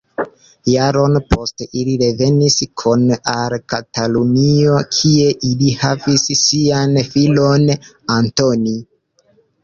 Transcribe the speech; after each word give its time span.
Jaron 0.69 1.17
poste 1.31 1.65
ili 1.81 1.91
revenis 2.03 2.55
kune 2.83 3.17
al 3.33 3.55
Katalunio, 3.73 4.79
kie 4.95 5.27
ili 5.49 5.73
havis 5.81 6.23
sian 6.39 6.97
filon 7.11 7.69
Antoni. 8.15 8.75